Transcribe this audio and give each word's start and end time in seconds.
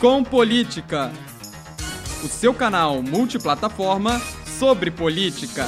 Com 0.00 0.24
Política, 0.24 1.12
o 2.22 2.28
seu 2.28 2.52
canal 2.52 3.00
multiplataforma 3.00 4.20
sobre 4.58 4.90
política. 4.90 5.66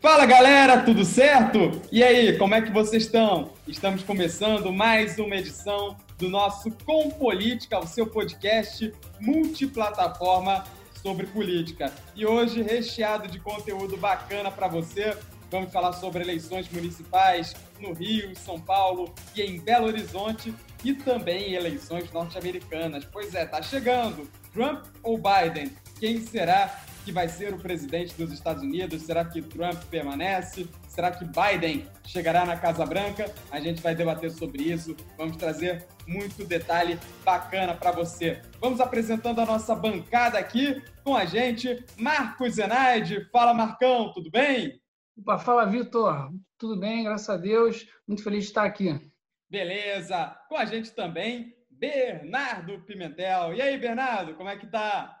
Fala 0.00 0.24
galera, 0.24 0.82
tudo 0.82 1.04
certo? 1.04 1.82
E 1.90 2.02
aí, 2.02 2.38
como 2.38 2.54
é 2.54 2.62
que 2.62 2.70
vocês 2.70 3.04
estão? 3.04 3.50
Estamos 3.66 4.02
começando 4.02 4.72
mais 4.72 5.18
uma 5.18 5.36
edição 5.36 5.96
do 6.16 6.28
nosso 6.28 6.70
Com 6.86 7.10
Política, 7.10 7.78
o 7.78 7.86
seu 7.86 8.06
podcast 8.06 8.92
multiplataforma 9.20 10.64
sobre 11.02 11.26
política. 11.26 11.92
E 12.14 12.24
hoje 12.24 12.62
recheado 12.62 13.28
de 13.28 13.40
conteúdo 13.40 13.96
bacana 13.96 14.50
para 14.50 14.68
você. 14.68 15.16
Vamos 15.50 15.72
falar 15.72 15.94
sobre 15.94 16.22
eleições 16.22 16.68
municipais 16.70 17.54
no 17.80 17.92
Rio, 17.92 18.36
São 18.36 18.60
Paulo 18.60 19.12
e 19.34 19.42
em 19.42 19.58
Belo 19.58 19.86
Horizonte 19.86 20.54
e 20.84 20.94
também 20.94 21.54
eleições 21.54 22.10
norte-americanas. 22.12 23.04
Pois 23.04 23.34
é, 23.34 23.46
tá 23.46 23.62
chegando. 23.62 24.28
Trump 24.52 24.84
ou 25.02 25.18
Biden? 25.18 25.72
Quem 25.98 26.20
será 26.20 26.80
que 27.04 27.12
vai 27.12 27.28
ser 27.28 27.54
o 27.54 27.58
presidente 27.58 28.14
dos 28.14 28.32
Estados 28.32 28.62
Unidos? 28.62 29.02
Será 29.02 29.24
que 29.24 29.40
Trump 29.40 29.82
permanece? 29.84 30.68
Será 30.88 31.10
que 31.10 31.24
Biden 31.24 31.86
chegará 32.04 32.44
na 32.44 32.56
Casa 32.56 32.84
Branca? 32.84 33.32
A 33.50 33.60
gente 33.60 33.80
vai 33.80 33.94
debater 33.94 34.30
sobre 34.30 34.64
isso. 34.64 34.96
Vamos 35.16 35.36
trazer 35.36 35.86
muito 36.06 36.44
detalhe 36.44 36.98
bacana 37.24 37.74
para 37.74 37.92
você. 37.92 38.42
Vamos 38.60 38.80
apresentando 38.80 39.40
a 39.40 39.46
nossa 39.46 39.74
bancada 39.74 40.38
aqui 40.38 40.82
com 41.04 41.16
a 41.16 41.24
gente, 41.24 41.84
Marcos 41.96 42.54
Zenaide. 42.54 43.28
Fala, 43.30 43.54
Marcão, 43.54 44.12
tudo 44.12 44.30
bem? 44.30 44.80
Opa, 45.16 45.38
fala, 45.38 45.66
Vitor. 45.66 46.30
Tudo 46.58 46.78
bem, 46.78 47.04
graças 47.04 47.28
a 47.28 47.36
Deus. 47.36 47.86
Muito 48.06 48.22
feliz 48.22 48.44
de 48.44 48.50
estar 48.50 48.64
aqui. 48.64 49.10
Beleza. 49.50 50.38
Com 50.48 50.56
a 50.56 50.64
gente 50.66 50.92
também, 50.92 51.56
Bernardo 51.70 52.80
Pimentel. 52.82 53.54
E 53.54 53.62
aí, 53.62 53.78
Bernardo, 53.78 54.34
como 54.34 54.48
é 54.48 54.56
que 54.58 54.66
tá? 54.66 55.18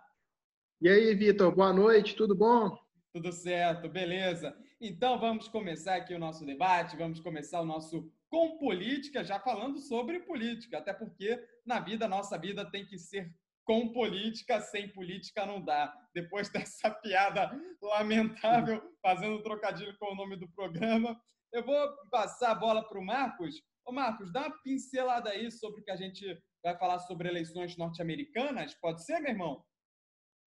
E 0.80 0.88
aí, 0.88 1.14
Vitor, 1.14 1.54
boa 1.54 1.72
noite, 1.72 2.14
tudo 2.14 2.34
bom? 2.34 2.76
Tudo 3.12 3.32
certo, 3.32 3.88
beleza. 3.88 4.54
Então 4.80 5.18
vamos 5.18 5.48
começar 5.48 5.96
aqui 5.96 6.14
o 6.14 6.18
nosso 6.18 6.44
debate, 6.44 6.96
vamos 6.96 7.20
começar 7.20 7.60
o 7.60 7.64
nosso 7.64 8.12
com 8.28 8.58
política, 8.58 9.24
já 9.24 9.40
falando 9.40 9.78
sobre 9.78 10.20
política, 10.20 10.78
até 10.78 10.92
porque 10.92 11.42
na 11.64 11.80
vida, 11.80 12.06
nossa 12.06 12.38
vida 12.38 12.70
tem 12.70 12.84
que 12.84 12.98
ser 12.98 13.34
com 13.64 13.92
política, 13.92 14.60
sem 14.60 14.88
política 14.88 15.46
não 15.46 15.60
dá. 15.64 15.92
Depois 16.14 16.48
dessa 16.52 16.90
piada 16.90 17.50
lamentável, 17.82 18.82
fazendo 19.02 19.42
trocadilho 19.42 19.96
com 19.98 20.12
o 20.12 20.16
nome 20.16 20.36
do 20.36 20.48
programa, 20.50 21.18
eu 21.52 21.64
vou 21.64 21.88
passar 22.10 22.50
a 22.50 22.54
bola 22.54 22.86
para 22.86 22.98
o 22.98 23.04
Marcos. 23.04 23.62
Ô 23.88 23.92
Marcos, 23.92 24.30
dá 24.30 24.48
uma 24.48 24.58
pincelada 24.62 25.30
aí 25.30 25.50
sobre 25.50 25.80
o 25.80 25.82
que 25.82 25.90
a 25.90 25.96
gente 25.96 26.38
vai 26.62 26.76
falar 26.76 26.98
sobre 26.98 27.26
eleições 27.26 27.74
norte-americanas. 27.78 28.74
Pode 28.74 29.02
ser, 29.02 29.18
meu 29.18 29.30
irmão? 29.30 29.64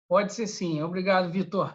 Pode 0.07 0.35
ser 0.35 0.47
sim. 0.47 0.83
Obrigado, 0.83 1.33
Vitor. 1.33 1.75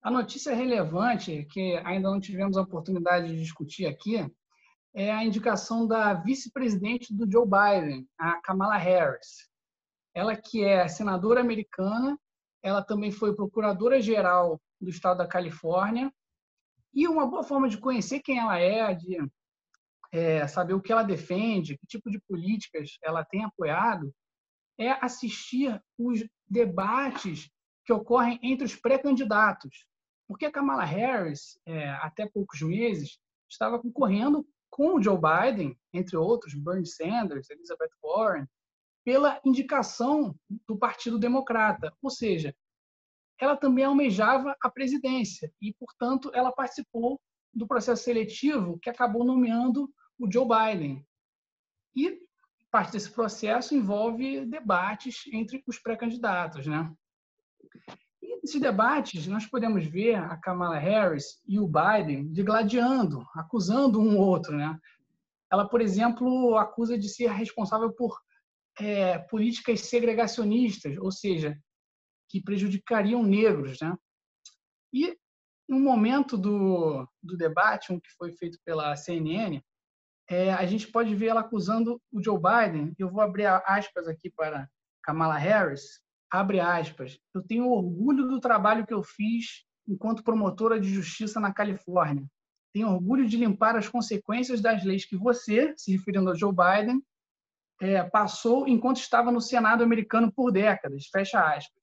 A 0.00 0.12
notícia 0.12 0.54
relevante, 0.54 1.44
que 1.50 1.76
ainda 1.84 2.08
não 2.08 2.20
tivemos 2.20 2.56
a 2.56 2.62
oportunidade 2.62 3.32
de 3.32 3.42
discutir 3.42 3.86
aqui, 3.86 4.24
é 4.94 5.10
a 5.10 5.24
indicação 5.24 5.88
da 5.88 6.14
vice-presidente 6.14 7.12
do 7.12 7.28
Joe 7.28 7.46
Biden, 7.46 8.08
a 8.16 8.40
Kamala 8.40 8.76
Harris 8.76 9.50
ela 10.14 10.36
que 10.36 10.62
é 10.62 10.86
senadora 10.86 11.40
americana, 11.40 12.16
ela 12.62 12.82
também 12.84 13.10
foi 13.10 13.34
procuradora-geral 13.34 14.60
do 14.80 14.90
estado 14.90 15.18
da 15.18 15.26
Califórnia, 15.26 16.12
e 16.94 17.08
uma 17.08 17.26
boa 17.26 17.42
forma 17.42 17.68
de 17.68 17.78
conhecer 17.78 18.20
quem 18.20 18.38
ela 18.38 18.58
é, 18.58 18.94
de 18.94 19.18
é, 20.12 20.46
saber 20.46 20.74
o 20.74 20.80
que 20.80 20.92
ela 20.92 21.02
defende, 21.02 21.78
que 21.78 21.86
tipo 21.86 22.10
de 22.10 22.20
políticas 22.20 22.98
ela 23.02 23.24
tem 23.24 23.44
apoiado, 23.44 24.14
é 24.78 24.90
assistir 25.04 25.80
os 25.98 26.24
debates 26.46 27.50
que 27.84 27.92
ocorrem 27.92 28.38
entre 28.42 28.64
os 28.64 28.76
pré-candidatos. 28.76 29.86
Porque 30.28 30.44
a 30.44 30.52
Kamala 30.52 30.84
Harris, 30.84 31.58
é, 31.66 31.88
até 31.90 32.28
poucos 32.28 32.60
meses, 32.60 33.18
estava 33.50 33.78
concorrendo 33.78 34.46
com 34.70 34.94
o 34.94 35.02
Joe 35.02 35.18
Biden, 35.18 35.78
entre 35.92 36.16
outros, 36.16 36.54
Bernie 36.54 36.86
Sanders, 36.86 37.50
Elizabeth 37.50 37.90
Warren, 38.02 38.46
pela 39.04 39.40
indicação 39.44 40.34
do 40.66 40.78
Partido 40.78 41.18
Democrata, 41.18 41.92
ou 42.00 42.10
seja, 42.10 42.54
ela 43.38 43.56
também 43.56 43.84
almejava 43.84 44.56
a 44.62 44.70
presidência 44.70 45.52
e, 45.60 45.74
portanto, 45.74 46.30
ela 46.32 46.52
participou 46.52 47.20
do 47.52 47.66
processo 47.66 48.04
seletivo 48.04 48.78
que 48.78 48.88
acabou 48.88 49.24
nomeando 49.24 49.92
o 50.22 50.30
Joe 50.30 50.46
Biden. 50.46 51.04
E 51.96 52.22
parte 52.70 52.92
desse 52.92 53.10
processo 53.10 53.74
envolve 53.74 54.46
debates 54.46 55.24
entre 55.32 55.62
os 55.66 55.78
pré-candidatos, 55.78 56.66
né? 56.66 56.90
E 58.22 58.40
nesses 58.40 58.60
debates, 58.60 59.26
nós 59.26 59.46
podemos 59.46 59.84
ver 59.84 60.14
a 60.14 60.36
Kamala 60.36 60.78
Harris 60.78 61.42
e 61.46 61.58
o 61.58 61.66
Biden 61.66 62.32
digladiando, 62.32 63.26
acusando 63.34 64.00
um 64.00 64.16
ou 64.16 64.26
outro, 64.26 64.56
né? 64.56 64.78
Ela, 65.50 65.68
por 65.68 65.80
exemplo, 65.80 66.56
acusa 66.56 66.96
de 66.96 67.08
ser 67.08 67.28
responsável 67.30 67.92
por 67.92 68.18
é, 68.80 69.18
políticas 69.18 69.80
segregacionistas, 69.80 70.96
ou 70.96 71.10
seja, 71.10 71.60
que 72.28 72.40
prejudicariam 72.40 73.22
negros. 73.22 73.80
Né? 73.80 73.94
E 74.94 75.14
no 75.68 75.78
momento 75.78 76.38
do, 76.38 77.06
do 77.22 77.36
debate, 77.36 77.92
um 77.92 78.00
que 78.00 78.10
foi 78.16 78.32
feito 78.32 78.58
pela 78.64 78.96
CNN, 78.96 79.60
é, 80.28 80.52
a 80.52 80.64
gente 80.66 80.88
pode 80.88 81.14
ver 81.14 81.28
ela 81.28 81.40
acusando 81.40 82.00
o 82.12 82.22
Joe 82.22 82.38
Biden. 82.38 82.94
Eu 82.98 83.10
vou 83.10 83.20
abrir 83.20 83.46
aspas 83.46 84.08
aqui 84.08 84.30
para 84.30 84.68
Kamala 85.02 85.36
Harris. 85.36 86.00
Abre 86.30 86.60
aspas. 86.60 87.18
Eu 87.34 87.42
tenho 87.42 87.68
orgulho 87.68 88.26
do 88.28 88.40
trabalho 88.40 88.86
que 88.86 88.94
eu 88.94 89.02
fiz 89.02 89.64
enquanto 89.86 90.24
promotora 90.24 90.80
de 90.80 90.88
justiça 90.88 91.38
na 91.38 91.52
Califórnia. 91.52 92.24
Tenho 92.72 92.88
orgulho 92.88 93.28
de 93.28 93.36
limpar 93.36 93.76
as 93.76 93.88
consequências 93.88 94.60
das 94.60 94.82
leis 94.84 95.04
que 95.04 95.16
você, 95.16 95.74
se 95.76 95.92
referindo 95.92 96.30
ao 96.30 96.36
Joe 96.36 96.52
Biden, 96.52 97.02
é, 97.80 98.02
passou 98.04 98.66
enquanto 98.66 98.98
estava 98.98 99.30
no 99.30 99.40
Senado 99.40 99.82
americano 99.82 100.32
por 100.32 100.50
décadas, 100.50 101.06
fecha 101.08 101.40
aspas. 101.40 101.82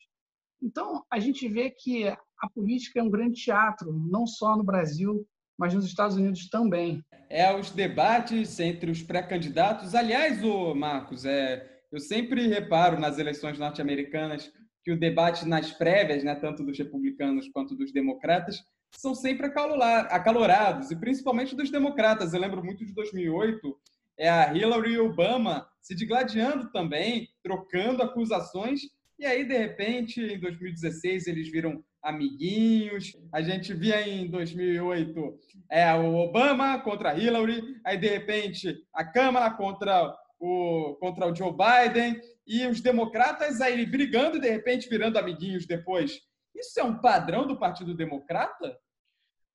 Então, 0.61 1.05
a 1.11 1.19
gente 1.19 1.47
vê 1.47 1.69
que 1.69 2.07
a 2.07 2.49
política 2.53 2.99
é 2.99 3.03
um 3.03 3.09
grande 3.09 3.41
teatro, 3.41 3.93
não 3.93 4.25
só 4.25 4.55
no 4.57 4.63
Brasil, 4.63 5.27
mas 5.59 5.73
nos 5.73 5.85
Estados 5.85 6.15
Unidos 6.15 6.49
também. 6.49 7.03
É 7.29 7.53
os 7.53 7.69
debates 7.69 8.59
entre 8.61 8.89
os 8.89 9.03
pré-candidatos. 9.03 9.93
Aliás, 9.93 10.41
o 10.41 10.73
Marcos, 10.73 11.25
é, 11.25 11.81
eu 11.91 11.99
sempre 11.99 12.47
reparo 12.47 12.97
nas 12.97 13.19
eleições 13.19 13.59
norte-americanas 13.59 14.51
que 14.83 14.91
o 14.91 14.97
debate 14.97 15.45
nas 15.45 15.71
prévias, 15.71 16.23
né, 16.23 16.33
tanto 16.33 16.63
dos 16.63 16.77
republicanos 16.77 17.49
quanto 17.49 17.75
dos 17.75 17.91
democratas, 17.91 18.63
são 18.95 19.13
sempre 19.13 19.45
acalorados, 19.47 20.89
e 20.89 20.95
principalmente 20.95 21.55
dos 21.55 21.69
democratas. 21.69 22.33
Eu 22.33 22.39
lembro 22.39 22.63
muito 22.63 22.83
de 22.85 22.93
2008, 22.93 23.77
é 24.17 24.29
a 24.29 24.53
Hillary 24.55 24.93
e 24.93 24.99
Obama 24.99 25.67
se 25.81 25.93
digladiando 25.93 26.71
também, 26.71 27.29
trocando 27.43 28.01
acusações, 28.01 28.81
e 29.19 29.25
aí, 29.25 29.45
de 29.45 29.57
repente, 29.57 30.21
em 30.21 30.39
2016, 30.39 31.27
eles 31.27 31.51
viram 31.51 31.83
amiguinhos. 32.01 33.13
A 33.31 33.41
gente 33.41 33.73
via 33.73 34.07
em 34.07 34.29
2008 34.29 35.37
é, 35.69 35.93
o 35.93 36.15
Obama 36.15 36.79
contra 36.79 37.17
Hillary, 37.17 37.61
aí, 37.85 37.97
de 37.97 38.07
repente, 38.07 38.75
a 38.93 39.03
Câmara 39.03 39.51
contra 39.51 40.15
o, 40.39 40.95
contra 40.99 41.27
o 41.27 41.35
Joe 41.35 41.51
Biden, 41.51 42.19
e 42.47 42.65
os 42.65 42.81
democratas 42.81 43.61
aí 43.61 43.85
brigando 43.85 44.37
e, 44.37 44.41
de 44.41 44.49
repente, 44.49 44.89
virando 44.89 45.17
amiguinhos 45.17 45.67
depois. 45.67 46.19
Isso 46.55 46.79
é 46.79 46.83
um 46.83 46.99
padrão 46.99 47.45
do 47.45 47.59
Partido 47.59 47.93
Democrata? 47.93 48.77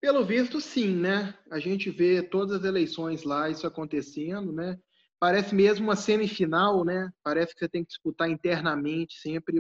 Pelo 0.01 0.25
visto, 0.25 0.61
sim, 0.61 0.95
né? 0.95 1.35
A 1.51 1.59
gente 1.59 1.91
vê 1.91 2.23
todas 2.23 2.59
as 2.61 2.65
eleições 2.65 3.25
lá, 3.25 3.49
isso 3.49 3.67
acontecendo, 3.67 4.53
né? 4.53 4.79
Parece 5.19 5.55
mesmo 5.55 5.87
uma 5.87 5.97
semifinal, 5.97 6.85
né? 6.85 7.11
Parece 7.23 7.55
que 7.55 7.61
você 7.61 7.69
tem 7.69 7.83
que 7.83 7.89
disputar 7.89 8.29
internamente 8.29 9.19
sempre 9.19 9.59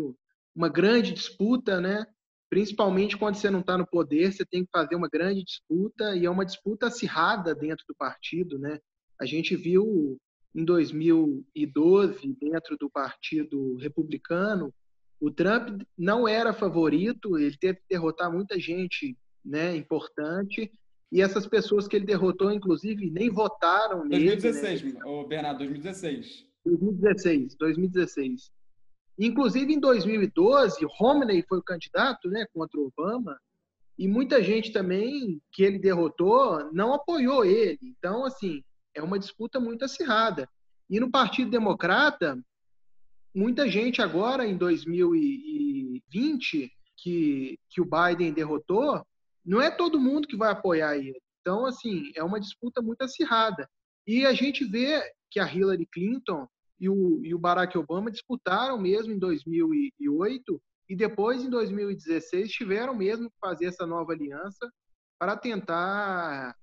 uma 0.54 0.68
grande 0.68 1.12
disputa, 1.12 1.80
né? 1.80 2.06
Principalmente 2.48 3.16
quando 3.16 3.36
você 3.36 3.50
não 3.50 3.60
está 3.60 3.76
no 3.76 3.86
poder, 3.86 4.32
você 4.32 4.44
tem 4.44 4.64
que 4.64 4.70
fazer 4.70 4.94
uma 4.94 5.08
grande 5.08 5.42
disputa 5.42 6.14
e 6.16 6.26
é 6.26 6.30
uma 6.30 6.44
disputa 6.44 6.86
acirrada 6.86 7.54
dentro 7.54 7.84
do 7.88 7.94
partido, 7.94 8.58
né? 8.58 8.78
A 9.20 9.24
gente 9.24 9.56
viu 9.56 10.18
em 10.54 10.64
2012 10.64 12.36
dentro 12.40 12.76
do 12.78 12.88
Partido 12.88 13.76
Republicano, 13.76 14.72
o 15.20 15.30
Trump 15.30 15.82
não 15.96 16.28
era 16.28 16.52
favorito, 16.52 17.38
ele 17.38 17.56
teve 17.56 17.78
que 17.78 17.86
derrotar 17.90 18.30
muita 18.30 18.58
gente 18.58 19.16
né, 19.44 19.74
importante. 19.76 20.70
E 21.10 21.20
essas 21.20 21.46
pessoas 21.46 21.88
que 21.88 21.96
ele 21.96 22.04
derrotou, 22.04 22.52
inclusive, 22.52 23.10
nem 23.10 23.30
votaram 23.30 24.06
2016, 24.08 24.82
nele. 24.82 24.92
2016, 24.92 24.94
né? 24.94 25.00
o 25.04 25.26
Bernardo, 25.26 25.58
2016. 25.58 26.46
2016, 26.64 27.54
2016. 27.56 28.50
Inclusive, 29.18 29.72
em 29.72 29.80
2012, 29.80 30.84
Romney 30.98 31.44
foi 31.48 31.58
o 31.58 31.62
candidato 31.62 32.28
né, 32.28 32.46
contra 32.52 32.80
Obama, 32.80 33.38
e 33.96 34.08
muita 34.08 34.42
gente 34.42 34.72
também 34.72 35.40
que 35.52 35.62
ele 35.62 35.78
derrotou 35.78 36.70
não 36.72 36.92
apoiou 36.92 37.44
ele. 37.44 37.78
Então, 37.80 38.24
assim, 38.24 38.64
é 38.92 39.00
uma 39.00 39.18
disputa 39.18 39.60
muito 39.60 39.84
acirrada. 39.84 40.48
E 40.90 40.98
no 40.98 41.10
Partido 41.10 41.50
Democrata, 41.50 42.36
muita 43.34 43.68
gente 43.68 44.02
agora, 44.02 44.46
em 44.46 44.56
2020, 44.56 46.72
que, 46.96 47.58
que 47.70 47.80
o 47.80 47.88
Biden 47.88 48.32
derrotou, 48.32 49.06
não 49.44 49.60
é 49.60 49.70
todo 49.70 50.00
mundo 50.00 50.26
que 50.26 50.36
vai 50.36 50.50
apoiar 50.50 50.96
ele. 50.96 51.20
Então, 51.40 51.66
assim, 51.66 52.10
é 52.16 52.24
uma 52.24 52.40
disputa 52.40 52.82
muito 52.82 53.02
acirrada. 53.02 53.68
E 54.06 54.26
a 54.26 54.32
gente 54.32 54.64
vê 54.64 55.02
que 55.30 55.38
a 55.38 55.52
Hillary 55.52 55.86
Clinton 55.86 56.48
e 56.84 56.88
o, 56.88 57.24
e 57.24 57.34
o 57.34 57.38
Barack 57.38 57.76
Obama 57.78 58.10
disputaram 58.10 58.78
mesmo 58.78 59.12
em 59.12 59.18
2008 59.18 60.60
e 60.86 60.94
depois, 60.94 61.42
em 61.42 61.48
2016, 61.48 62.50
tiveram 62.50 62.94
mesmo 62.94 63.30
que 63.30 63.36
fazer 63.40 63.66
essa 63.66 63.86
nova 63.86 64.12
aliança 64.12 64.70
para 65.18 65.34
tentar 65.34 66.54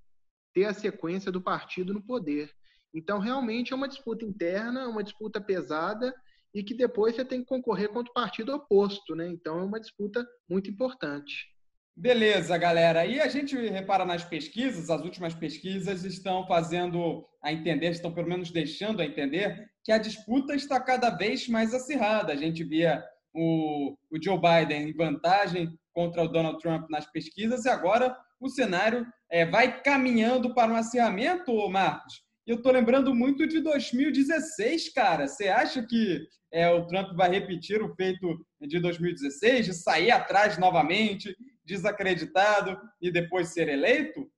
ter 0.54 0.66
a 0.66 0.74
sequência 0.74 1.32
do 1.32 1.42
partido 1.42 1.92
no 1.92 2.06
poder. 2.06 2.52
Então, 2.94 3.18
realmente 3.18 3.74
é 3.74 3.76
uma 3.76 3.88
disputa 3.88 4.24
interna, 4.24 4.88
uma 4.88 5.04
disputa 5.04 5.42
pesada 5.42 6.14
e 6.54 6.64
que 6.64 6.76
depois 6.76 7.16
você 7.16 7.26
tem 7.26 7.40
que 7.40 7.48
concorrer 7.48 7.90
contra 7.90 8.12
o 8.12 8.14
partido 8.14 8.54
oposto, 8.54 9.16
né? 9.16 9.28
Então, 9.28 9.60
é 9.60 9.64
uma 9.64 9.80
disputa 9.80 10.24
muito 10.48 10.70
importante. 10.70 11.48
Beleza, 11.96 12.58
galera. 12.58 13.06
E 13.06 13.20
a 13.20 13.28
gente 13.28 13.56
repara 13.56 14.06
nas 14.06 14.24
pesquisas, 14.24 14.90
as 14.90 15.02
últimas 15.02 15.34
pesquisas 15.34 16.04
estão 16.04 16.48
fazendo 16.48 17.26
a 17.44 17.52
entender, 17.52 17.92
estão 17.92 18.14
pelo 18.14 18.30
menos 18.30 18.52
deixando 18.52 19.02
a 19.02 19.06
entender 19.06 19.70
que 19.84 19.92
a 19.92 19.98
disputa 19.98 20.56
está 20.56 20.80
cada 20.80 21.10
vez 21.10 21.48
mais 21.48 21.74
acirrada. 21.74 22.32
A 22.32 22.36
gente 22.36 22.64
via 22.64 23.04
o, 23.34 23.96
o 24.10 24.24
Joe 24.24 24.40
Biden 24.40 24.90
em 24.90 24.94
vantagem 24.94 25.70
contra 25.94 26.24
o 26.24 26.28
Donald 26.28 26.60
Trump 26.60 26.90
nas 26.90 27.06
pesquisas 27.12 27.66
e 27.66 27.70
agora 27.70 28.16
o 28.40 28.50
cenário 28.50 29.06
é, 29.30 29.46
vai 29.46 29.82
caminhando 29.82 30.54
para 30.54 30.72
um 30.72 30.76
acirramento, 30.76 31.70
Marcos. 31.70 32.24
Eu 32.48 32.58
estou 32.58 32.72
lembrando 32.72 33.14
muito 33.14 33.46
de 33.48 33.60
2016, 33.62 34.94
cara. 34.94 35.28
Você 35.28 35.48
acha 35.48 35.86
que 35.86 36.28
é, 36.52 36.70
o 36.70 36.86
Trump 36.88 37.16
vai 37.16 37.30
repetir 37.30 37.82
o 37.82 37.94
feito 37.96 38.46
de 38.60 38.80
2016, 38.80 39.66
de 39.68 39.74
sair 39.74 40.12
atrás 40.12 40.58
novamente, 40.58 41.36
desacreditado 41.64 42.80
e 43.02 43.12
depois 43.12 43.50
ser 43.50 43.70
eleito? 43.70 44.30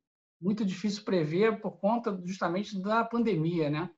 Muito 0.42 0.66
difícil 0.66 1.04
prever 1.04 1.62
por 1.62 1.80
conta 1.80 2.20
justamente 2.26 2.82
da 2.82 3.04
pandemia, 3.04 3.70
né? 3.70 3.90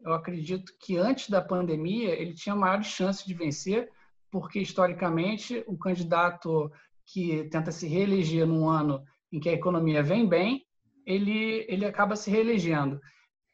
Eu 0.00 0.12
acredito 0.12 0.72
que 0.80 0.96
antes 0.96 1.30
da 1.30 1.40
pandemia 1.40 2.10
ele 2.10 2.34
tinha 2.34 2.54
maiores 2.54 2.86
chances 2.86 3.24
de 3.24 3.32
vencer, 3.32 3.90
porque 4.30 4.60
historicamente 4.60 5.64
o 5.66 5.78
candidato 5.78 6.70
que 7.06 7.44
tenta 7.44 7.70
se 7.70 7.86
reeleger 7.86 8.46
num 8.46 8.68
ano 8.68 9.02
em 9.32 9.40
que 9.40 9.48
a 9.48 9.52
economia 9.52 10.02
vem 10.02 10.28
bem, 10.28 10.64
ele, 11.06 11.64
ele 11.68 11.84
acaba 11.84 12.16
se 12.16 12.30
reelegendo. 12.30 13.00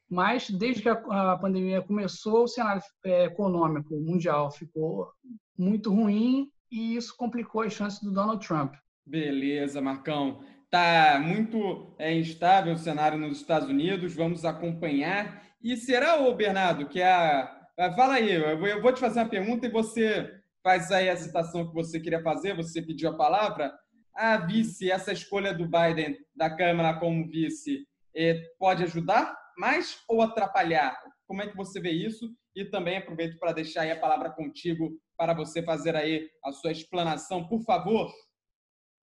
Mas, 0.08 0.50
desde 0.50 0.82
que 0.82 0.88
a, 0.88 1.32
a 1.32 1.38
pandemia 1.38 1.82
começou, 1.82 2.44
o 2.44 2.48
cenário 2.48 2.82
é, 3.04 3.24
econômico 3.24 3.94
mundial 4.00 4.50
ficou 4.50 5.12
muito 5.56 5.92
ruim 5.92 6.50
e 6.70 6.96
isso 6.96 7.14
complicou 7.16 7.62
as 7.62 7.72
chances 7.72 8.00
do 8.00 8.12
Donald 8.12 8.44
Trump. 8.44 8.74
Beleza, 9.10 9.80
Marcão. 9.80 10.40
Tá 10.70 11.18
muito 11.20 11.92
é, 11.98 12.14
instável 12.14 12.74
o 12.74 12.78
cenário 12.78 13.18
nos 13.18 13.38
Estados 13.38 13.68
Unidos, 13.68 14.14
vamos 14.14 14.44
acompanhar. 14.44 15.42
E 15.60 15.76
será, 15.76 16.20
o 16.20 16.32
Bernardo, 16.32 16.86
que 16.86 17.02
a. 17.02 17.58
Fala 17.96 18.14
aí, 18.14 18.32
eu 18.32 18.80
vou 18.80 18.92
te 18.92 19.00
fazer 19.00 19.18
uma 19.18 19.28
pergunta 19.28 19.66
e 19.66 19.70
você 19.70 20.30
faz 20.62 20.92
aí 20.92 21.08
a 21.08 21.16
citação 21.16 21.66
que 21.66 21.74
você 21.74 21.98
queria 21.98 22.22
fazer, 22.22 22.54
você 22.54 22.80
pediu 22.80 23.10
a 23.10 23.16
palavra. 23.16 23.72
A 24.14 24.36
vice, 24.36 24.92
essa 24.92 25.12
escolha 25.12 25.52
do 25.52 25.64
Biden 25.64 26.16
da 26.36 26.48
Câmara 26.48 26.96
como 27.00 27.28
vice, 27.28 27.84
é, 28.14 28.40
pode 28.60 28.84
ajudar 28.84 29.36
mais 29.58 29.98
ou 30.08 30.22
atrapalhar? 30.22 30.96
Como 31.26 31.42
é 31.42 31.48
que 31.48 31.56
você 31.56 31.80
vê 31.80 31.90
isso? 31.90 32.30
E 32.54 32.64
também 32.64 32.98
aproveito 32.98 33.40
para 33.40 33.52
deixar 33.52 33.82
aí 33.82 33.90
a 33.90 33.98
palavra 33.98 34.30
contigo 34.30 34.92
para 35.16 35.34
você 35.34 35.64
fazer 35.64 35.96
aí 35.96 36.28
a 36.44 36.52
sua 36.52 36.70
explanação, 36.70 37.48
por 37.48 37.60
favor. 37.64 38.08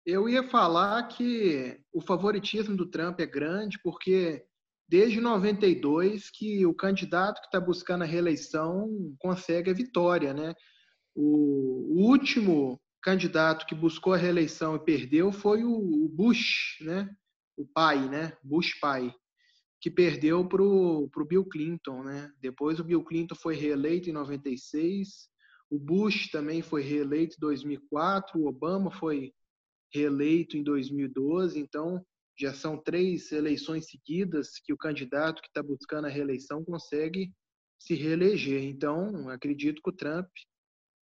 Eu 0.06 0.28
ia 0.28 0.44
falar 0.44 1.02
que 1.08 1.80
o 1.92 2.00
favoritismo 2.00 2.76
do 2.76 2.86
Trump 2.86 3.18
é 3.18 3.26
grande 3.26 3.76
porque 3.82 4.46
desde 4.88 5.20
92 5.20 6.30
que 6.30 6.64
o 6.64 6.72
candidato 6.72 7.40
que 7.40 7.48
está 7.48 7.58
buscando 7.58 8.02
a 8.02 8.06
reeleição 8.06 8.88
consegue 9.18 9.68
a 9.68 9.74
vitória, 9.74 10.32
né? 10.32 10.54
O, 11.12 12.04
último 12.08 12.80
candidato 13.02 13.66
que 13.66 13.74
buscou 13.74 14.12
a 14.14 14.16
reeleição 14.16 14.76
e 14.76 14.84
perdeu 14.84 15.32
foi 15.32 15.64
o 15.64 16.08
Bush, 16.08 16.76
né? 16.82 17.10
O 17.56 17.66
pai, 17.66 18.08
né? 18.08 18.36
Bush 18.44 18.78
pai, 18.78 19.12
que 19.80 19.90
perdeu 19.90 20.46
para 20.48 20.62
o 20.62 21.10
Bill 21.28 21.44
Clinton, 21.46 22.04
né? 22.04 22.30
Depois 22.40 22.78
o 22.78 22.84
Bill 22.84 23.02
Clinton 23.02 23.34
foi 23.34 23.56
reeleito 23.56 24.08
em 24.08 24.12
96, 24.12 25.28
o 25.68 25.80
Bush 25.80 26.30
também 26.30 26.62
foi 26.62 26.82
reeleito 26.82 27.34
em 27.34 27.40
2004, 27.40 28.38
o 28.38 28.46
Obama 28.46 28.92
foi 28.92 29.32
reeleito 29.92 30.56
em 30.56 30.62
2012, 30.62 31.58
então 31.58 32.04
já 32.38 32.52
são 32.52 32.76
três 32.76 33.32
eleições 33.32 33.86
seguidas 33.88 34.58
que 34.62 34.72
o 34.72 34.76
candidato 34.76 35.40
que 35.40 35.48
está 35.48 35.62
buscando 35.62 36.06
a 36.06 36.10
reeleição 36.10 36.62
consegue 36.64 37.32
se 37.78 37.94
reeleger. 37.94 38.62
Então, 38.62 39.28
acredito 39.30 39.80
que 39.82 39.90
o 39.90 39.96
Trump 39.96 40.28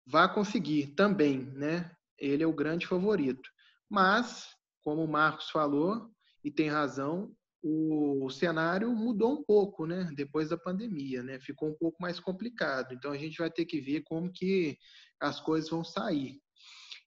vai 0.06 0.32
conseguir 0.32 0.94
também, 0.94 1.40
né? 1.52 1.90
Ele 2.18 2.42
é 2.42 2.46
o 2.46 2.52
grande 2.52 2.86
favorito. 2.86 3.48
Mas, 3.90 4.48
como 4.82 5.02
o 5.02 5.10
Marcos 5.10 5.50
falou, 5.50 6.10
e 6.44 6.50
tem 6.50 6.68
razão, 6.68 7.34
o 7.62 8.28
cenário 8.30 8.94
mudou 8.94 9.32
um 9.32 9.42
pouco, 9.42 9.86
né? 9.86 10.10
Depois 10.14 10.50
da 10.50 10.58
pandemia, 10.58 11.22
né? 11.22 11.40
Ficou 11.40 11.70
um 11.70 11.74
pouco 11.74 12.00
mais 12.00 12.20
complicado. 12.20 12.92
Então, 12.92 13.10
a 13.10 13.16
gente 13.16 13.38
vai 13.38 13.50
ter 13.50 13.64
que 13.64 13.80
ver 13.80 14.02
como 14.02 14.30
que 14.30 14.78
as 15.18 15.40
coisas 15.40 15.70
vão 15.70 15.82
sair. 15.82 16.38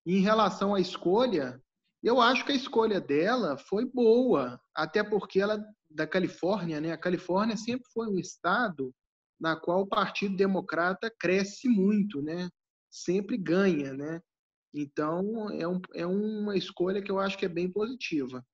Em 0.05 0.21
relação 0.21 0.73
à 0.73 0.81
escolha, 0.81 1.61
eu 2.03 2.21
acho 2.21 2.45
que 2.45 2.51
a 2.51 2.55
escolha 2.55 3.01
dela 3.01 3.57
foi 3.57 3.85
boa, 3.85 4.59
até 4.75 5.03
porque 5.03 5.39
ela 5.39 5.63
da 5.89 6.05
Califórnia, 6.05 6.81
né? 6.81 6.91
A 6.91 6.97
Califórnia 6.97 7.55
sempre 7.55 7.89
foi 7.93 8.07
um 8.07 8.19
estado 8.19 8.93
na 9.39 9.55
qual 9.55 9.81
o 9.81 9.87
Partido 9.87 10.35
Democrata 10.35 11.11
cresce 11.19 11.67
muito, 11.69 12.21
né? 12.21 12.49
Sempre 12.89 13.37
ganha, 13.37 13.93
né? 13.93 14.21
Então 14.73 15.49
é, 15.51 15.67
um, 15.67 15.79
é 15.95 16.05
uma 16.05 16.55
escolha 16.55 17.01
que 17.01 17.11
eu 17.11 17.19
acho 17.19 17.37
que 17.37 17.45
é 17.45 17.49
bem 17.49 17.71
positiva. 17.71 18.45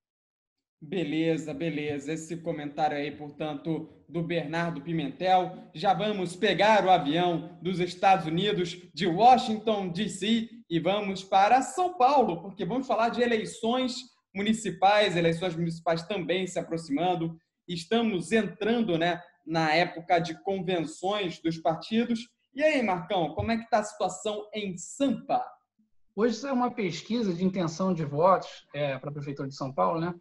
Beleza, 0.85 1.53
beleza. 1.53 2.12
Esse 2.12 2.35
comentário 2.35 2.97
aí, 2.97 3.09
portanto, 3.09 3.89
do 4.07 4.21
Bernardo 4.21 4.81
Pimentel. 4.81 5.69
Já 5.74 5.94
vamos 5.94 6.35
pegar 6.35 6.85
o 6.85 6.89
avião 6.89 7.57
dos 7.62 7.80
Estados 7.80 8.27
Unidos, 8.27 8.77
de 8.94 9.07
Washington, 9.07 9.88
D.C., 9.88 10.50
e 10.69 10.79
vamos 10.79 11.24
para 11.24 11.62
São 11.62 11.98
Paulo, 11.98 12.41
porque 12.41 12.65
vamos 12.65 12.86
falar 12.86 13.10
de 13.10 13.22
eleições 13.22 13.96
municipais, 14.36 15.15
eleições 15.15 15.55
municipais 15.55 16.03
também 16.03 16.48
se 16.48 16.60
aproximando. 16.60 17.38
Estamos 17.65 18.34
entrando 18.34 18.98
né, 18.98 19.22
na 19.46 19.74
época 19.74 20.19
de 20.19 20.38
convenções 20.43 21.39
dos 21.39 21.58
partidos. 21.58 22.27
E 22.53 22.62
aí, 22.62 22.81
Marcão, 22.84 23.34
como 23.34 23.51
é 23.51 23.58
que 23.58 23.63
está 23.63 23.79
a 23.79 23.84
situação 23.84 24.50
em 24.53 24.77
Sampa? 24.77 25.46
Hoje 26.13 26.46
é 26.46 26.51
uma 26.51 26.72
pesquisa 26.72 27.34
de 27.34 27.46
intenção 27.46 27.93
de 27.93 28.03
votos 28.03 28.67
é, 28.74 28.98
para 28.98 29.10
a 29.10 29.13
Prefeitura 29.13 29.48
de 29.48 29.55
São 29.55 29.74
Paulo, 29.74 30.01
né? 30.01 30.13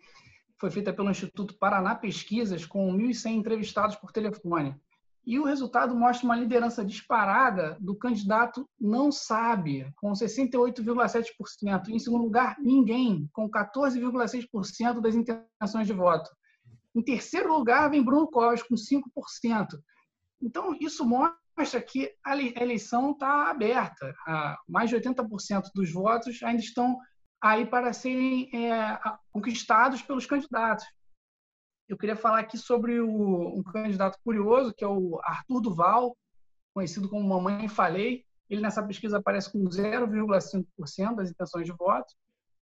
Foi 0.63 0.71
feita 0.71 0.93
pelo 0.93 1.11
Instituto 1.11 1.59
Paraná 1.59 1.93
Pesquisas, 1.93 2.65
com 2.65 2.97
1.100 2.97 3.33
entrevistados 3.33 3.97
por 3.97 4.13
telefone. 4.13 4.81
E 5.27 5.37
o 5.37 5.45
resultado 5.45 5.93
mostra 5.93 6.25
uma 6.25 6.37
liderança 6.37 6.85
disparada 6.85 7.77
do 7.81 7.97
candidato 7.97 8.69
Não 8.81 9.11
Sabe, 9.11 9.93
com 9.97 10.13
68,7%. 10.13 11.89
Em 11.89 11.99
segundo 11.99 12.23
lugar, 12.23 12.55
Ninguém, 12.61 13.29
com 13.33 13.51
14,6% 13.51 15.01
das 15.01 15.17
intenções 15.17 15.89
de 15.89 15.93
voto. 15.93 16.31
Em 16.95 17.03
terceiro 17.03 17.53
lugar, 17.53 17.91
vem 17.91 18.05
Bruno 18.05 18.29
Covas, 18.29 18.63
com 18.63 18.77
5%. 18.77 19.67
Então, 20.41 20.77
isso 20.81 21.05
mostra 21.05 21.83
que 21.83 22.09
a 22.25 22.37
eleição 22.37 23.11
está 23.11 23.51
aberta. 23.51 24.15
Mais 24.69 24.89
de 24.89 24.95
80% 24.95 25.71
dos 25.75 25.93
votos 25.93 26.41
ainda 26.45 26.63
estão 26.63 27.01
aí 27.43 27.67
para 27.67 27.93
serem 27.93 28.49
é, 28.55 29.01
conquistados 29.43 30.01
pelos 30.03 30.25
candidatos. 30.25 30.87
Eu 31.89 31.99
queria 31.99 32.15
falar 32.15 32.39
aqui 32.39 32.57
sobre 32.57 33.01
o, 33.01 33.59
um 33.59 33.63
candidato 33.63 34.19
curioso, 34.25 34.73
que 34.73 34.85
é 34.85 34.89
o 34.89 35.19
Arthur 35.25 35.61
Duval, 35.61 36.17
conhecido 36.73 37.09
como 37.09 37.29
Mamãe 37.29 37.69
Falei. 37.69 38.25
Ele 38.49 38.63
nessa 38.63 38.83
pesquisa 38.83 39.19
aparece 39.19 39.51
com 39.51 39.65
0,5% 39.65 41.17
das 41.17 41.31
intenções 41.31 41.67
de 41.67 41.73
voto, 41.73 42.15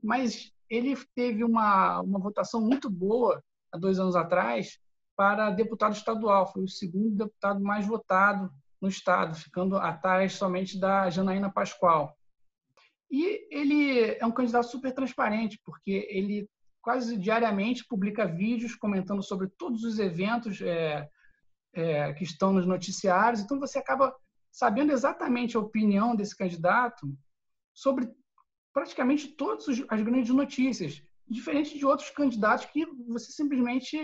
mas 0.02 0.50
ele 0.68 0.96
teve 1.14 1.44
uma, 1.44 2.00
uma 2.00 2.18
votação 2.18 2.60
muito 2.60 2.88
boa 2.88 3.42
há 3.70 3.76
dois 3.76 3.98
anos 3.98 4.16
atrás 4.16 4.80
para 5.14 5.50
deputado 5.50 5.92
estadual. 5.92 6.50
Foi 6.50 6.62
o 6.62 6.68
segundo 6.68 7.14
deputado 7.14 7.60
mais 7.60 7.86
votado 7.86 8.50
no 8.80 8.88
estado, 8.88 9.34
ficando 9.34 9.76
atrás 9.76 10.32
somente 10.32 10.80
da 10.80 11.10
Janaína 11.10 11.52
Pascoal. 11.52 12.16
E 13.10 13.46
ele 13.50 14.16
é 14.18 14.24
um 14.24 14.32
candidato 14.32 14.68
super 14.68 14.92
transparente, 14.94 15.60
porque 15.64 16.08
ele 16.10 16.48
quase 16.82 17.16
diariamente 17.16 17.86
publica 17.86 18.26
vídeos 18.26 18.74
comentando 18.74 19.22
sobre 19.22 19.48
todos 19.56 19.84
os 19.84 19.98
eventos 19.98 20.60
é, 20.60 21.08
é, 21.72 22.12
que 22.12 22.24
estão 22.24 22.52
nos 22.52 22.66
noticiários. 22.66 23.40
Então 23.40 23.58
você 23.58 23.78
acaba 23.78 24.14
sabendo 24.50 24.92
exatamente 24.92 25.56
a 25.56 25.60
opinião 25.60 26.14
desse 26.14 26.36
candidato 26.36 27.06
sobre 27.72 28.10
praticamente 28.74 29.28
todas 29.28 29.66
as 29.68 30.02
grandes 30.02 30.34
notícias, 30.34 31.02
diferente 31.28 31.78
de 31.78 31.86
outros 31.86 32.10
candidatos 32.10 32.66
que 32.66 32.84
você 33.08 33.32
simplesmente 33.32 33.96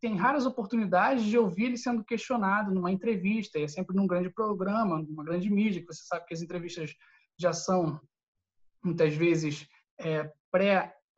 tem 0.00 0.16
raras 0.16 0.46
oportunidades 0.46 1.24
de 1.24 1.38
ouvir 1.38 1.64
ele 1.64 1.76
sendo 1.76 2.04
questionado 2.04 2.72
numa 2.72 2.92
entrevista, 2.92 3.58
e 3.58 3.64
é 3.64 3.68
sempre 3.68 3.96
num 3.96 4.06
grande 4.06 4.30
programa, 4.30 5.02
numa 5.02 5.24
grande 5.24 5.50
mídia, 5.50 5.80
que 5.80 5.86
você 5.86 6.04
sabe 6.04 6.26
que 6.26 6.34
as 6.34 6.42
entrevistas 6.42 6.94
já 7.38 7.52
são 7.52 8.00
muitas 8.84 9.14
vezes 9.14 9.66
é, 9.98 10.30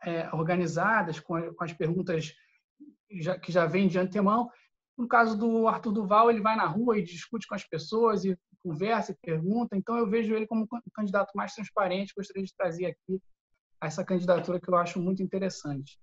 pré-organizadas, 0.05 1.19
com, 1.19 1.41
com, 1.55 1.65
as 1.65 1.73
perguntas 1.73 2.35
já, 3.21 3.39
que 3.39 3.51
já 3.51 3.67
vêm 3.67 3.89
de 3.89 3.99
antemão. 3.99 4.51
No 4.97 5.09
caso 5.09 5.37
do 5.37 5.67
Arthur 5.67 5.93
Duval, 5.93 6.31
ele 6.31 6.41
vai 6.41 6.57
na 6.57 6.67
rua 6.67 6.99
e 6.99 7.03
discute 7.03 7.47
com 7.47 7.55
as 7.55 7.65
pessoas 7.65 8.25
e 8.25 8.37
conversa 8.63 9.13
e 9.13 9.27
pergunta. 9.27 9.77
Então, 9.77 9.97
eu 9.97 10.09
vejo 10.09 10.35
ele 10.35 10.47
como 10.47 10.63
um 10.63 10.93
candidato 10.95 11.33
mais 11.35 11.55
transparente. 11.55 12.15
Gostaria 12.17 12.45
de 12.45 12.55
trazer 12.57 12.87
aqui 12.87 13.21
essa 13.83 14.05
candidatura 14.05 14.61
que 14.61 14.71
eu 14.71 14.77
acho 14.77 15.01
muito 15.01 15.23
interessante. 15.23 15.99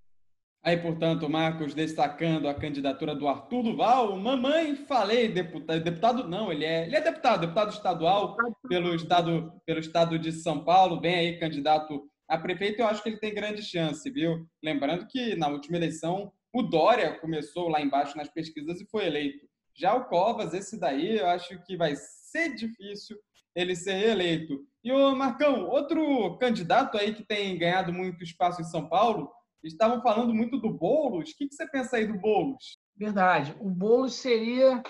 Aí, 0.64 0.78
portanto, 0.78 1.28
Marcos, 1.28 1.74
destacando 1.74 2.48
a 2.48 2.54
candidatura 2.54 3.16
do 3.16 3.28
Arthur 3.28 3.64
Duval, 3.64 4.16
mamãe, 4.16 4.76
falei, 4.76 5.28
deputado, 5.28 5.84
deputado 5.84 6.28
não, 6.28 6.52
ele 6.52 6.64
é, 6.64 6.86
ele 6.86 6.96
é 6.96 7.02
deputado, 7.02 7.42
deputado 7.42 7.72
estadual 7.72 8.38
pelo 8.70 8.94
estado, 8.94 9.52
pelo 9.66 9.80
estado 9.80 10.20
de 10.20 10.32
São 10.32 10.64
Paulo, 10.64 11.02
vem 11.02 11.16
aí 11.16 11.40
candidato 11.40 12.11
a 12.32 12.38
prefeito, 12.38 12.80
eu 12.80 12.88
acho 12.88 13.04
que 13.04 13.10
ele 13.10 13.20
tem 13.20 13.34
grande 13.34 13.62
chance, 13.62 14.10
viu? 14.10 14.48
Lembrando 14.64 15.06
que 15.06 15.36
na 15.36 15.50
última 15.50 15.76
eleição 15.76 16.32
o 16.54 16.64
Dória 16.64 17.20
começou 17.20 17.68
lá 17.68 17.82
embaixo 17.82 18.16
nas 18.16 18.30
pesquisas 18.30 18.80
e 18.80 18.86
foi 18.86 19.06
eleito. 19.06 19.46
Já 19.76 19.94
o 19.94 20.06
Covas, 20.06 20.54
esse 20.54 20.80
daí, 20.80 21.18
eu 21.18 21.28
acho 21.28 21.62
que 21.66 21.76
vai 21.76 21.94
ser 21.98 22.56
difícil 22.56 23.18
ele 23.54 23.76
ser 23.76 23.96
reeleito. 23.96 24.66
E 24.82 24.94
o 24.94 25.14
Marcão, 25.14 25.68
outro 25.68 26.38
candidato 26.38 26.98
aí 26.98 27.14
que 27.14 27.24
tem 27.26 27.58
ganhado 27.58 27.92
muito 27.92 28.24
espaço 28.24 28.62
em 28.62 28.66
São 28.66 28.88
Paulo, 28.88 29.30
estavam 29.62 30.02
falando 30.02 30.34
muito 30.34 30.58
do 30.58 30.72
Boulos. 30.72 31.32
O 31.32 31.36
que, 31.36 31.50
você 31.52 31.70
pensa 31.70 31.98
aí 31.98 32.08
do 32.08 32.18
Boulos? 32.18 32.78
Verdade. 32.96 33.54
O 33.60 33.70
Boulos 33.70 34.16
seria 34.16 34.82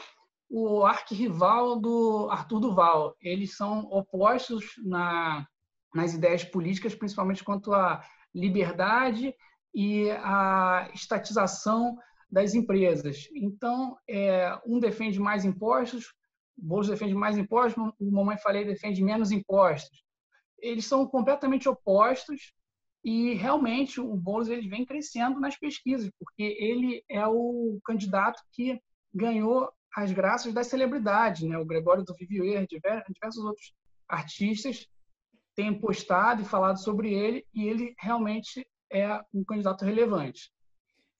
o 0.47 0.85
arquirrival 0.85 1.79
do 1.79 2.27
Arthur 2.29 2.59
Duval. 2.59 3.15
Eles 3.19 3.57
são 3.57 3.79
opostos 3.89 4.63
na, 4.85 5.47
nas 5.93 6.13
ideias 6.13 6.43
políticas, 6.43 6.95
principalmente 6.95 7.43
quanto 7.43 7.73
à 7.73 8.03
liberdade 8.33 9.33
e 9.73 10.09
à 10.11 10.89
estatização 10.93 11.97
das 12.29 12.53
empresas. 12.53 13.27
Então, 13.33 13.97
é, 14.07 14.57
um 14.65 14.79
defende 14.79 15.19
mais 15.19 15.43
impostos, 15.43 16.13
Boulos 16.57 16.87
defende 16.87 17.15
mais 17.15 17.37
impostos, 17.37 17.91
o 17.99 18.11
Mamãe 18.11 18.37
Falei 18.37 18.63
defende 18.63 19.03
menos 19.03 19.31
impostos. 19.31 20.03
Eles 20.59 20.85
são 20.85 21.07
completamente 21.07 21.67
opostos 21.67 22.53
e 23.03 23.33
realmente 23.33 23.99
o 23.99 24.15
Boulos 24.15 24.47
ele 24.47 24.69
vem 24.69 24.85
crescendo 24.85 25.39
nas 25.39 25.57
pesquisas, 25.57 26.09
porque 26.19 26.43
ele 26.43 27.03
é 27.09 27.25
o 27.27 27.79
candidato 27.83 28.41
que 28.51 28.79
ganhou 29.13 29.69
as 29.95 30.11
graças 30.11 30.53
das 30.53 30.67
celebridades, 30.67 31.41
né? 31.41 31.57
O 31.57 31.65
Gregório 31.65 32.03
do 32.03 32.13
Vivier, 32.13 32.65
diversos 32.67 33.43
outros 33.43 33.73
artistas 34.07 34.87
têm 35.55 35.73
postado 35.73 36.41
e 36.41 36.45
falado 36.45 36.77
sobre 36.77 37.13
ele 37.13 37.45
e 37.53 37.67
ele 37.67 37.93
realmente 37.99 38.65
é 38.91 39.21
um 39.33 39.43
candidato 39.43 39.85
relevante. 39.85 40.51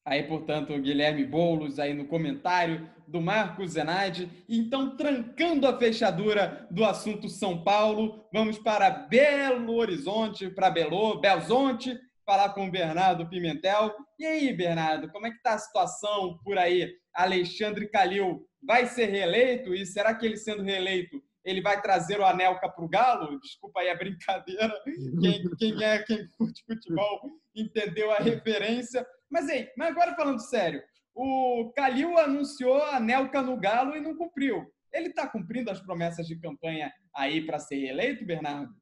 Aí, 0.03 0.23
portanto, 0.23 0.77
Guilherme 0.79 1.23
Boulos 1.23 1.77
aí 1.77 1.93
no 1.93 2.07
comentário 2.07 2.89
do 3.07 3.21
Marcos 3.21 3.71
Zenaide. 3.71 4.31
Então, 4.49 4.97
trancando 4.97 5.67
a 5.67 5.77
fechadura 5.77 6.67
do 6.71 6.83
assunto 6.83 7.29
São 7.29 7.63
Paulo, 7.63 8.25
vamos 8.33 8.57
para 8.57 8.89
Belo 8.89 9.75
Horizonte, 9.75 10.49
para 10.49 10.71
Belo, 10.71 11.19
Belzonte, 11.19 11.99
falar 12.25 12.49
com 12.49 12.65
o 12.65 12.71
Bernardo 12.71 13.29
Pimentel. 13.29 13.93
E 14.17 14.25
aí, 14.25 14.51
Bernardo, 14.51 15.11
como 15.11 15.27
é 15.27 15.29
que 15.29 15.37
está 15.37 15.53
a 15.53 15.59
situação 15.59 16.39
por 16.43 16.57
aí? 16.57 16.91
Alexandre 17.13 17.87
Calil 17.87 18.43
vai 18.63 18.87
ser 18.87 19.05
reeleito? 19.05 19.73
E 19.73 19.85
será 19.85 20.15
que 20.15 20.25
ele 20.25 20.37
sendo 20.37 20.63
reeleito, 20.63 21.21
ele 21.43 21.61
vai 21.61 21.81
trazer 21.81 22.19
o 22.19 22.25
Anelca 22.25 22.69
para 22.69 22.83
o 22.83 22.89
Galo? 22.89 23.39
Desculpa 23.39 23.79
aí 23.79 23.89
a 23.89 23.95
brincadeira. 23.95 24.73
Quem, 25.19 25.43
quem 25.57 25.83
é, 25.83 26.03
quem 26.03 26.27
curte 26.37 26.63
futebol 26.65 27.21
entendeu 27.55 28.11
a 28.11 28.17
referência. 28.17 29.05
Mas 29.29 29.49
aí, 29.49 29.67
mas 29.77 29.89
agora 29.89 30.15
falando 30.15 30.39
sério, 30.39 30.81
o 31.15 31.71
Calil 31.75 32.17
anunciou 32.17 32.81
a 32.83 32.99
Nelca 32.99 33.41
no 33.41 33.59
Galo 33.59 33.95
e 33.95 34.01
não 34.01 34.15
cumpriu. 34.15 34.65
Ele 34.93 35.07
está 35.07 35.27
cumprindo 35.27 35.71
as 35.71 35.79
promessas 35.79 36.27
de 36.27 36.39
campanha 36.39 36.91
aí 37.15 37.45
para 37.45 37.59
ser 37.59 37.85
eleito, 37.85 38.25
Bernardo? 38.25 38.73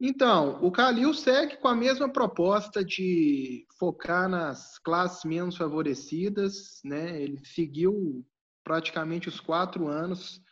Então, 0.00 0.62
o 0.62 0.72
Calil 0.72 1.14
segue 1.14 1.56
com 1.58 1.68
a 1.68 1.76
mesma 1.76 2.12
proposta 2.12 2.84
de 2.84 3.64
focar 3.78 4.28
nas 4.28 4.78
classes 4.78 5.24
menos 5.24 5.56
favorecidas, 5.56 6.80
né? 6.84 7.22
Ele 7.22 7.38
seguiu 7.44 8.26
praticamente 8.64 9.28
os 9.28 9.38
quatro 9.38 9.86
anos 9.86 10.42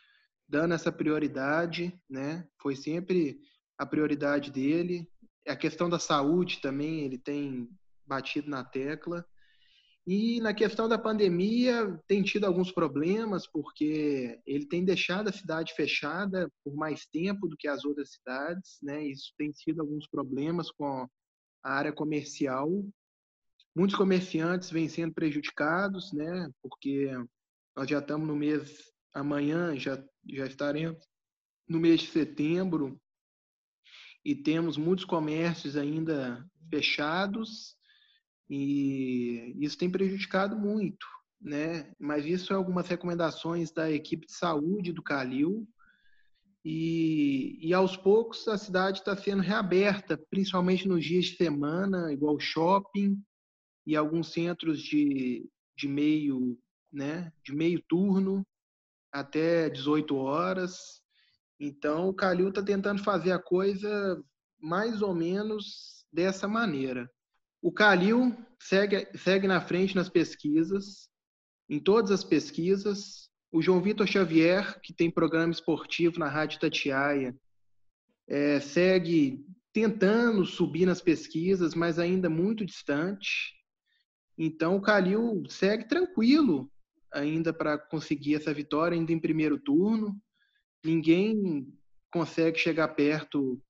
dando 0.53 0.75
essa 0.75 0.91
prioridade, 0.91 1.99
né? 2.07 2.47
Foi 2.61 2.75
sempre 2.75 3.39
a 3.75 3.87
prioridade 3.87 4.51
dele. 4.51 5.09
A 5.47 5.55
questão 5.55 5.89
da 5.89 5.97
saúde 5.97 6.61
também 6.61 7.01
ele 7.01 7.17
tem 7.17 7.67
batido 8.05 8.51
na 8.51 8.63
tecla. 8.63 9.25
E 10.05 10.39
na 10.41 10.53
questão 10.53 10.87
da 10.87 10.99
pandemia, 10.99 11.99
tem 12.07 12.21
tido 12.21 12.45
alguns 12.45 12.71
problemas, 12.71 13.47
porque 13.47 14.39
ele 14.45 14.67
tem 14.67 14.85
deixado 14.85 15.27
a 15.27 15.33
cidade 15.33 15.73
fechada 15.73 16.47
por 16.63 16.75
mais 16.75 17.07
tempo 17.07 17.47
do 17.47 17.57
que 17.57 17.67
as 17.67 17.83
outras 17.83 18.11
cidades, 18.11 18.77
né? 18.83 19.03
Isso 19.03 19.33
tem 19.35 19.51
sido 19.53 19.81
alguns 19.81 20.07
problemas 20.07 20.69
com 20.69 21.07
a 21.63 21.73
área 21.73 21.91
comercial. 21.91 22.69
Muitos 23.75 23.97
comerciantes 23.97 24.69
vêm 24.69 24.87
sendo 24.87 25.15
prejudicados, 25.15 26.13
né? 26.13 26.47
Porque 26.61 27.09
nós 27.75 27.89
já 27.89 27.97
estamos 27.97 28.27
no 28.27 28.35
mês, 28.35 28.92
amanhã 29.13 29.77
já, 29.77 30.03
já 30.27 30.45
estaremos 30.45 31.03
no 31.67 31.79
mês 31.79 32.01
de 32.01 32.07
setembro, 32.07 32.99
e 34.25 34.33
temos 34.33 34.77
muitos 34.77 35.05
comércios 35.05 35.75
ainda 35.75 36.45
fechados 36.69 37.75
e 38.49 39.55
isso 39.59 39.77
tem 39.77 39.89
prejudicado 39.89 40.55
muito, 40.55 41.05
né? 41.41 41.91
Mas 41.99 42.25
isso 42.25 42.53
é 42.53 42.55
algumas 42.55 42.87
recomendações 42.87 43.71
da 43.71 43.91
equipe 43.91 44.27
de 44.27 44.33
saúde 44.33 44.93
do 44.93 45.03
Calil. 45.03 45.67
E, 46.65 47.59
e 47.61 47.73
aos 47.73 47.97
poucos 47.97 48.47
a 48.47 48.57
cidade 48.57 48.99
está 48.99 49.17
sendo 49.17 49.41
reaberta, 49.41 50.17
principalmente 50.29 50.87
nos 50.87 51.03
dias 51.03 51.25
de 51.25 51.35
semana, 51.35 52.13
igual 52.13 52.39
shopping 52.39 53.21
e 53.85 53.97
alguns 53.97 54.31
centros 54.31 54.81
de, 54.81 55.49
de 55.77 55.87
meio, 55.89 56.57
né, 56.89 57.33
de 57.43 57.53
meio 57.53 57.83
turno 57.89 58.45
até 59.13 59.69
18 59.69 60.15
horas. 60.15 61.01
Então 61.59 62.09
o 62.09 62.13
Calil 62.13 62.49
está 62.49 62.63
tentando 62.63 63.03
fazer 63.03 63.31
a 63.31 63.39
coisa 63.39 64.21
mais 64.59 65.03
ou 65.03 65.13
menos 65.13 66.03
dessa 66.11 66.47
maneira. 66.47 67.09
O 67.61 67.71
Calil 67.71 68.35
segue, 68.59 69.07
segue 69.15 69.47
na 69.47 69.61
frente 69.61 69.95
nas 69.95 70.09
pesquisas, 70.09 71.07
em 71.69 71.79
todas 71.79 72.11
as 72.11 72.23
pesquisas. 72.23 73.29
O 73.51 73.61
João 73.61 73.81
Vitor 73.81 74.07
Xavier, 74.07 74.81
que 74.81 74.91
tem 74.91 75.11
programa 75.11 75.53
esportivo 75.53 76.19
na 76.19 76.27
Rádio 76.27 76.59
Tatiaia, 76.59 77.37
é, 78.27 78.59
segue 78.59 79.45
tentando 79.71 80.45
subir 80.45 80.85
nas 80.85 81.01
pesquisas, 81.01 81.75
mas 81.75 81.99
ainda 81.99 82.29
muito 82.29 82.65
distante. 82.65 83.53
Então, 84.37 84.75
o 84.75 84.81
Calil 84.81 85.43
segue 85.47 85.87
tranquilo 85.87 86.72
ainda 87.13 87.53
para 87.53 87.77
conseguir 87.77 88.35
essa 88.35 88.53
vitória, 88.53 88.97
ainda 88.97 89.11
em 89.11 89.19
primeiro 89.19 89.59
turno. 89.59 90.19
Ninguém 90.83 91.73
consegue 92.11 92.57
chegar 92.57 92.89
perto 92.89 93.61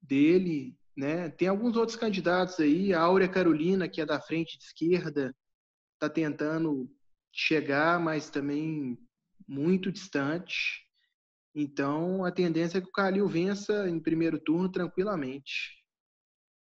dele 0.00 0.76
né? 0.96 1.28
Tem 1.30 1.48
alguns 1.48 1.76
outros 1.76 1.96
candidatos 1.96 2.60
aí, 2.60 2.94
a 2.94 3.00
Áurea 3.00 3.28
Carolina, 3.28 3.88
que 3.88 4.00
é 4.00 4.06
da 4.06 4.20
frente 4.20 4.58
de 4.58 4.64
esquerda, 4.64 5.34
está 5.94 6.08
tentando 6.08 6.88
chegar, 7.32 7.98
mas 7.98 8.30
também 8.30 8.98
muito 9.46 9.90
distante. 9.90 10.84
Então, 11.54 12.24
a 12.24 12.30
tendência 12.30 12.78
é 12.78 12.80
que 12.80 12.88
o 12.88 12.92
Calil 12.92 13.26
vença 13.26 13.88
em 13.88 14.00
primeiro 14.00 14.38
turno 14.38 14.70
tranquilamente. 14.70 15.83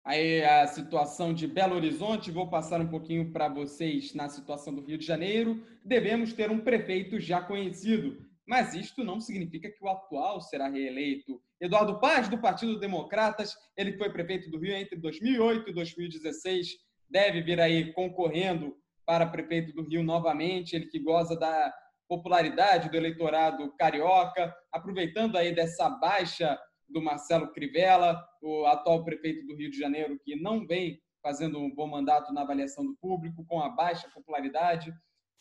Aí 0.06 0.44
a 0.44 0.68
situação 0.68 1.34
de 1.34 1.48
Belo 1.48 1.76
Horizonte, 1.76 2.30
vou 2.30 2.48
passar 2.48 2.80
um 2.80 2.88
pouquinho 2.88 3.32
para 3.32 3.48
vocês 3.48 4.14
na 4.14 4.30
situação 4.30 4.72
do 4.72 4.82
Rio 4.82 5.00
de 5.00 5.06
Janeiro. 5.06 5.66
Devemos 5.84 6.32
ter 6.32 6.52
um 6.52 6.60
prefeito 6.60 7.20
já 7.20 7.42
conhecido, 7.42 8.24
mas 8.48 8.76
isto 8.76 9.04
não 9.04 9.20
significa 9.20 9.68
que 9.68 9.84
o 9.84 9.90
atual 9.90 10.40
será 10.42 10.68
reeleito. 10.68 11.42
Eduardo 11.60 12.00
Paz, 12.00 12.30
do 12.30 12.38
Partido 12.38 12.80
Democratas, 12.80 13.56
ele 13.76 13.98
foi 13.98 14.12
prefeito 14.12 14.52
do 14.52 14.60
Rio 14.60 14.76
entre 14.76 14.96
2008 14.96 15.72
e 15.72 15.74
2016, 15.74 16.78
deve 17.10 17.42
vir 17.42 17.60
aí 17.60 17.92
concorrendo 17.92 18.78
para 19.08 19.26
prefeito 19.26 19.74
do 19.74 19.82
Rio 19.82 20.04
novamente, 20.04 20.76
ele 20.76 20.86
que 20.86 21.00
goza 21.00 21.36
da, 21.36 21.74
popularidade 22.08 22.90
do 22.90 22.98
eleitorado 22.98 23.74
carioca, 23.78 24.54
aproveitando 24.72 25.38
aí 25.38 25.54
dessa 25.54 25.90
baixa 25.90 26.58
do 26.90 27.02
Marcelo 27.02 27.52
Crivella, 27.52 28.24
o 28.42 28.66
atual 28.66 29.04
prefeito 29.04 29.46
do 29.46 29.56
Rio 29.56 29.72
de 29.72 29.78
Janeiro, 29.78 30.20
que 30.24 30.36
não 30.36 30.66
vem 30.66 31.02
fazendo 31.22 31.60
um 31.60 31.74
bom 31.74 31.88
mandato 31.88 32.32
na 32.32 32.42
avaliação 32.42 32.86
do 32.86 32.96
público, 32.98 33.44
com 33.46 33.60
a 33.60 33.70
baixa 33.70 34.08
popularidade, 34.10 34.94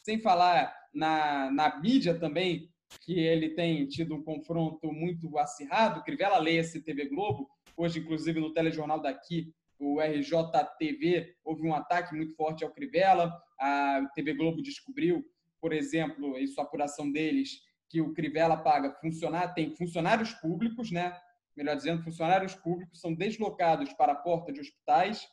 sem 0.02 0.18
falar 0.18 0.74
na, 0.94 1.50
na 1.50 1.80
mídia 1.80 2.18
também, 2.18 2.70
que 3.02 3.18
ele 3.18 3.50
tem 3.50 3.86
tido 3.86 4.14
um 4.14 4.22
confronto 4.22 4.92
muito 4.92 5.36
acirrado. 5.38 6.02
Crivella 6.02 6.38
lê 6.38 6.56
esse 6.56 6.80
TV 6.82 7.06
Globo, 7.06 7.48
hoje, 7.76 8.00
inclusive, 8.00 8.40
no 8.40 8.52
telejornal 8.52 9.00
daqui, 9.00 9.52
o 9.78 10.00
RJTV, 10.00 11.34
houve 11.44 11.66
um 11.66 11.74
ataque 11.74 12.14
muito 12.14 12.34
forte 12.34 12.64
ao 12.64 12.70
Crivella. 12.70 13.32
A 13.58 14.06
TV 14.14 14.34
Globo 14.34 14.62
descobriu, 14.62 15.24
por 15.60 15.72
exemplo, 15.72 16.38
em 16.38 16.46
sua 16.46 16.64
apuração 16.64 17.10
deles, 17.10 17.60
que 17.90 18.00
o 18.00 18.12
Crivella 18.12 18.56
paga 18.56 18.94
funcionário, 19.00 19.54
tem 19.54 19.74
funcionários 19.76 20.32
públicos, 20.34 20.90
né? 20.90 21.16
Melhor 21.56 21.76
dizendo, 21.76 22.02
funcionários 22.02 22.54
públicos 22.54 23.00
são 23.00 23.14
deslocados 23.14 23.92
para 23.92 24.12
a 24.12 24.16
porta 24.16 24.52
de 24.52 24.60
hospitais 24.60 25.26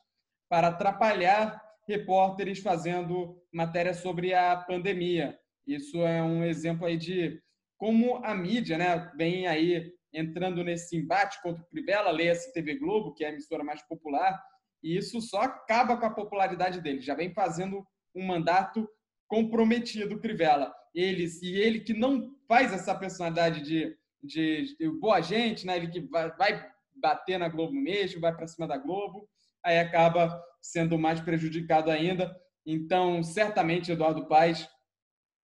para 0.48 0.68
atrapalhar 0.68 1.60
repórteres 1.88 2.60
fazendo 2.60 3.42
matéria 3.52 3.94
sobre 3.94 4.34
a 4.34 4.56
pandemia. 4.56 5.38
Isso 5.66 5.98
é 6.02 6.22
um 6.22 6.44
exemplo 6.44 6.86
aí 6.86 6.96
de 6.96 7.40
como 7.76 8.24
a 8.24 8.34
mídia, 8.34 8.78
né, 8.78 9.10
vem 9.16 9.46
aí 9.46 9.92
entrando 10.12 10.62
nesse 10.62 10.96
embate 10.96 11.40
contra 11.42 11.62
o 11.62 11.66
Crivella, 11.66 12.10
leia-se 12.10 12.52
TV 12.52 12.76
Globo, 12.76 13.14
que 13.14 13.24
é 13.24 13.28
a 13.28 13.30
emissora 13.30 13.64
mais 13.64 13.82
popular, 13.82 14.40
e 14.82 14.96
isso 14.96 15.20
só 15.20 15.42
acaba 15.42 15.96
com 15.96 16.06
a 16.06 16.14
popularidade 16.14 16.80
dele. 16.80 17.00
Já 17.00 17.14
vem 17.14 17.32
fazendo 17.32 17.84
um 18.14 18.24
mandato 18.24 18.88
comprometido, 19.26 20.20
Crivella. 20.20 20.72
Ele, 20.94 21.26
e 21.42 21.56
ele 21.56 21.80
que 21.80 21.94
não 21.94 22.36
faz 22.46 22.72
essa 22.72 22.94
personalidade 22.94 23.62
de, 23.62 23.96
de, 24.22 24.76
de 24.78 24.88
boa 24.88 25.20
gente, 25.20 25.66
né? 25.66 25.76
ele 25.76 25.88
que 25.88 26.00
vai, 26.00 26.30
vai 26.36 26.70
bater 26.94 27.38
na 27.38 27.48
Globo 27.48 27.72
mesmo, 27.72 28.20
vai 28.20 28.34
para 28.34 28.46
cima 28.46 28.66
da 28.66 28.76
Globo, 28.78 29.28
aí 29.64 29.78
acaba 29.78 30.42
sendo 30.60 30.98
mais 30.98 31.20
prejudicado 31.20 31.90
ainda. 31.90 32.34
Então, 32.64 33.22
certamente, 33.22 33.90
Eduardo 33.90 34.26
Paes 34.26 34.68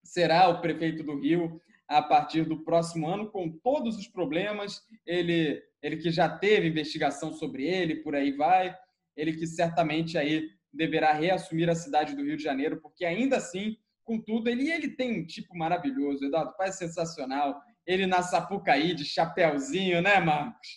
será 0.05 0.49
o 0.49 0.61
prefeito 0.61 1.03
do 1.03 1.19
Rio 1.19 1.61
a 1.89 2.03
partir 2.03 2.45
do 2.45 2.63
próximo 2.65 3.09
ano, 3.09 3.31
com 3.31 3.51
todos 3.51 3.97
os 3.97 4.07
problemas. 4.07 4.83
Ele, 5.07 5.61
ele 5.83 5.97
que 5.97 6.11
já 6.11 6.29
teve 6.29 6.69
investigação 6.69 7.33
sobre 7.33 7.65
ele, 7.65 7.97
por 7.97 8.15
aí 8.15 8.33
vai. 8.33 8.77
Ele 9.17 9.33
que 9.33 9.47
certamente 9.47 10.17
aí 10.17 10.49
deverá 10.73 11.13
reassumir 11.13 11.69
a 11.69 11.75
cidade 11.75 12.15
do 12.15 12.23
Rio 12.23 12.37
de 12.37 12.43
Janeiro, 12.43 12.81
porque 12.81 13.05
ainda 13.05 13.39
assim, 13.39 13.77
contudo, 14.05 14.49
ele, 14.49 14.71
ele 14.71 14.91
tem 14.91 15.21
um 15.21 15.27
tipo 15.27 15.57
maravilhoso. 15.57 16.25
Eduardo 16.25 16.57
Paes 16.57 16.75
é 16.77 16.87
sensacional. 16.87 17.61
Ele 17.89 18.07
na 18.07 18.21
Sapucaí, 18.21 18.95
de 18.95 19.03
chapéuzinho, 19.03 20.03
né, 20.03 20.21
Marcos? 20.21 20.69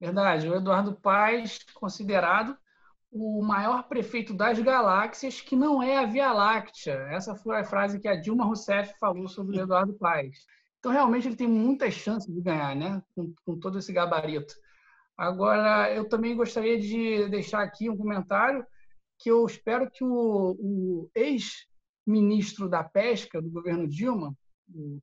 Verdade. 0.00 0.48
O 0.48 0.54
Eduardo 0.54 0.94
Paes, 0.94 1.58
considerado 1.74 2.56
o 3.12 3.42
maior 3.42 3.86
prefeito 3.86 4.32
das 4.32 4.58
galáxias, 4.58 5.42
que 5.42 5.54
não 5.54 5.82
é 5.82 5.98
a 5.98 6.06
Via 6.06 6.32
Láctea. 6.32 6.94
Essa 7.10 7.34
foi 7.34 7.60
a 7.60 7.64
frase 7.64 8.00
que 8.00 8.08
a 8.08 8.16
Dilma 8.16 8.46
Rousseff 8.46 8.98
falou 8.98 9.28
sobre 9.28 9.58
o 9.58 9.60
Eduardo 9.60 9.92
Paes. 9.92 10.38
Então, 10.78 10.90
realmente, 10.90 11.28
ele 11.28 11.36
tem 11.36 11.46
muitas 11.46 11.92
chances 11.92 12.34
de 12.34 12.40
ganhar, 12.40 12.74
né? 12.74 13.02
Com, 13.14 13.34
com 13.44 13.60
todo 13.60 13.78
esse 13.78 13.92
gabarito. 13.92 14.54
Agora, 15.16 15.94
eu 15.94 16.08
também 16.08 16.34
gostaria 16.34 16.80
de 16.80 17.28
deixar 17.28 17.62
aqui 17.62 17.90
um 17.90 17.96
comentário 17.96 18.66
que 19.18 19.30
eu 19.30 19.44
espero 19.44 19.90
que 19.90 20.02
o, 20.02 20.56
o 20.58 21.10
ex-ministro 21.14 22.66
da 22.66 22.82
Pesca 22.82 23.42
do 23.42 23.50
governo 23.50 23.86
Dilma, 23.86 24.34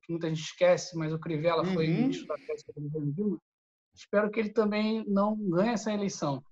que 0.02 0.10
muita 0.10 0.28
gente 0.28 0.42
esquece, 0.42 0.96
mas 0.96 1.12
o 1.12 1.18
Crivella 1.18 1.64
foi 1.64 1.88
uhum. 1.88 1.94
ministro 2.02 2.26
da 2.26 2.34
Pesca 2.34 2.72
do 2.74 2.82
governo 2.82 3.12
Dilma, 3.12 3.38
espero 3.94 4.30
que 4.30 4.40
ele 4.40 4.50
também 4.50 5.04
não 5.06 5.36
ganhe 5.36 5.70
essa 5.70 5.92
eleição 5.92 6.42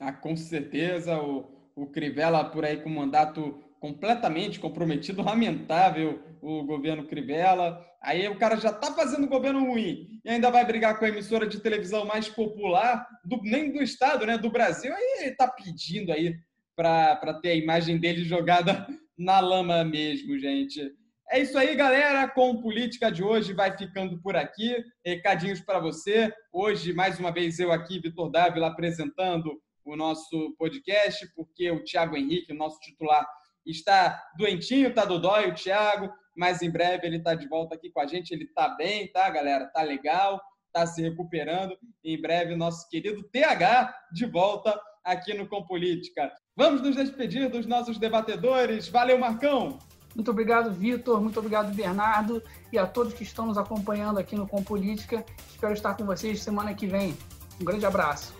ah, 0.00 0.12
com 0.12 0.36
certeza, 0.36 1.18
o, 1.20 1.70
o 1.74 1.86
Crivella 1.86 2.44
por 2.44 2.64
aí 2.64 2.82
com 2.82 2.90
mandato 2.90 3.62
completamente 3.80 4.60
comprometido, 4.60 5.22
lamentável 5.22 6.22
o 6.42 6.64
governo 6.64 7.06
Crivella. 7.06 7.82
Aí 8.02 8.28
o 8.28 8.38
cara 8.38 8.56
já 8.56 8.70
está 8.70 8.92
fazendo 8.92 9.26
governo 9.26 9.64
ruim 9.64 10.20
e 10.24 10.28
ainda 10.28 10.50
vai 10.50 10.64
brigar 10.66 10.98
com 10.98 11.04
a 11.04 11.08
emissora 11.08 11.46
de 11.46 11.60
televisão 11.60 12.04
mais 12.04 12.28
popular, 12.28 13.06
do, 13.24 13.40
nem 13.42 13.72
do 13.72 13.82
Estado, 13.82 14.26
né, 14.26 14.36
do 14.36 14.50
Brasil. 14.50 14.94
Aí 14.94 15.18
ele 15.20 15.30
está 15.30 15.48
pedindo 15.48 16.12
aí 16.12 16.36
para 16.74 17.40
ter 17.40 17.50
a 17.50 17.54
imagem 17.54 17.98
dele 17.98 18.22
jogada 18.22 18.86
na 19.16 19.40
lama 19.40 19.82
mesmo, 19.82 20.38
gente. 20.38 20.92
É 21.28 21.40
isso 21.40 21.58
aí, 21.58 21.74
galera. 21.74 22.28
Com 22.28 22.60
política 22.62 23.10
de 23.10 23.22
hoje 23.22 23.52
vai 23.52 23.76
ficando 23.76 24.20
por 24.22 24.36
aqui. 24.36 24.76
Recadinhos 25.04 25.60
para 25.60 25.80
você. 25.80 26.32
Hoje, 26.52 26.92
mais 26.92 27.18
uma 27.18 27.32
vez, 27.32 27.58
eu 27.58 27.72
aqui, 27.72 27.98
Vitor 27.98 28.30
Dávila, 28.30 28.68
apresentando 28.68 29.60
o 29.84 29.96
nosso 29.96 30.54
podcast, 30.56 31.26
porque 31.34 31.68
o 31.68 31.82
Thiago 31.82 32.16
Henrique, 32.16 32.52
o 32.52 32.56
nosso 32.56 32.78
titular, 32.78 33.26
está 33.66 34.22
doentinho, 34.38 34.94
tá 34.94 35.04
do 35.04 35.18
dói, 35.18 35.50
o 35.50 35.54
Thiago, 35.54 36.12
mas 36.36 36.62
em 36.62 36.70
breve 36.70 37.06
ele 37.06 37.16
está 37.16 37.34
de 37.34 37.48
volta 37.48 37.74
aqui 37.74 37.90
com 37.90 38.00
a 38.00 38.06
gente. 38.06 38.30
Ele 38.30 38.44
está 38.44 38.68
bem, 38.76 39.10
tá, 39.10 39.28
galera? 39.28 39.66
Tá 39.66 39.82
legal, 39.82 40.40
tá 40.72 40.86
se 40.86 41.02
recuperando. 41.02 41.76
Em 42.04 42.20
breve, 42.20 42.54
o 42.54 42.56
nosso 42.56 42.88
querido 42.88 43.24
TH 43.32 43.92
de 44.12 44.26
volta 44.26 44.80
aqui 45.04 45.34
no 45.34 45.48
Compolítica. 45.48 46.32
Vamos 46.54 46.82
nos 46.82 46.94
despedir 46.94 47.50
dos 47.50 47.66
nossos 47.66 47.98
debatedores. 47.98 48.86
Valeu, 48.86 49.18
Marcão! 49.18 49.76
Muito 50.16 50.30
obrigado, 50.30 50.72
Vitor. 50.72 51.20
Muito 51.20 51.38
obrigado, 51.38 51.74
Bernardo. 51.74 52.42
E 52.72 52.78
a 52.78 52.86
todos 52.86 53.12
que 53.12 53.22
estão 53.22 53.44
nos 53.44 53.58
acompanhando 53.58 54.18
aqui 54.18 54.34
no 54.34 54.48
Compolítica. 54.48 55.22
Espero 55.50 55.74
estar 55.74 55.94
com 55.94 56.06
vocês 56.06 56.42
semana 56.42 56.72
que 56.72 56.86
vem. 56.86 57.14
Um 57.60 57.64
grande 57.64 57.84
abraço. 57.84 58.34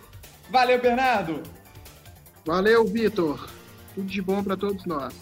Valeu, 0.49 0.81
Bernardo. 0.81 1.43
Valeu, 2.43 2.83
Vitor. 2.83 3.47
Tudo 3.93 4.07
de 4.07 4.21
bom 4.23 4.43
para 4.43 4.57
todos 4.57 4.85
nós. 4.85 5.13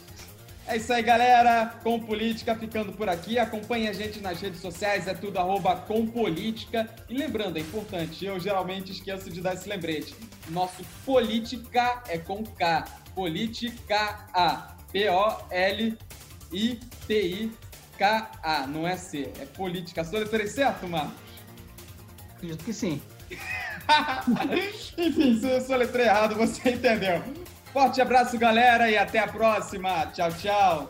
É 0.66 0.78
isso 0.78 0.94
aí, 0.94 1.04
galera. 1.04 1.78
Com 1.84 2.00
Política 2.00 2.56
ficando 2.56 2.94
por 2.94 3.10
aqui. 3.10 3.38
Acompanhe 3.38 3.90
a 3.90 3.94
gente 3.94 4.22
nas 4.22 4.40
redes 4.40 4.62
sociais, 4.62 5.10
é 5.10 5.14
tudo 5.14 5.38
arroba 5.38 5.76
com 5.76 6.08
política. 6.08 6.90
E 7.10 7.18
lembrando, 7.18 7.58
é 7.58 7.60
importante, 7.60 8.26
eu 8.26 8.40
geralmente 8.40 8.94
esqueço 8.94 9.30
de 9.30 9.42
dar 9.42 9.56
esse 9.56 9.68
lembrete. 9.68 10.16
Nosso 10.50 10.86
Política 11.06 12.02
é 12.08 12.18
com 12.18 12.44
K. 12.44 12.86
Política 13.14 14.26
A. 14.34 14.74
P-O-L-I-T-I-K-A. 16.50 17.58
Não 18.68 18.88
é 18.88 18.98
C, 18.98 19.32
é 19.40 19.46
política. 19.46 20.04
Soletrei 20.04 20.48
certo, 20.48 20.88
Marcos? 20.88 21.14
Acredito 22.36 22.64
que 22.64 22.74
sim. 22.74 23.02
Enfim, 24.98 25.40
se 25.40 25.48
eu 25.48 25.62
soletrei 25.62 26.06
errado, 26.06 26.36
você 26.36 26.72
entendeu. 26.76 27.24
Forte 27.74 28.02
abraço, 28.02 28.38
galera, 28.38 28.90
e 28.90 28.98
até 28.98 29.20
a 29.20 29.28
próxima. 29.28 30.08
Tchau, 30.08 30.32
tchau. 30.32 30.90